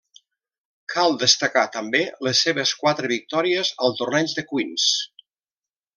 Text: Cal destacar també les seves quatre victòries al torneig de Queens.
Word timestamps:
Cal 0.93 1.17
destacar 1.23 1.65
també 1.75 2.01
les 2.29 2.41
seves 2.47 2.73
quatre 2.85 3.11
victòries 3.15 3.73
al 3.89 3.97
torneig 4.01 4.37
de 4.39 4.49
Queens. 4.55 4.91